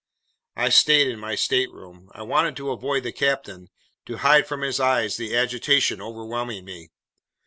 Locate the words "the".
3.03-3.11, 5.15-5.37